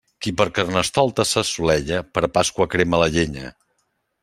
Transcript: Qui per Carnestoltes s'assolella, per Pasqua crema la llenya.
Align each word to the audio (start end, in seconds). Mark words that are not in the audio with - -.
Qui 0.25 0.31
per 0.39 0.45
Carnestoltes 0.59 1.33
s'assolella, 1.35 2.01
per 2.17 2.25
Pasqua 2.39 2.69
crema 2.77 3.03
la 3.05 3.11
llenya. 3.19 3.55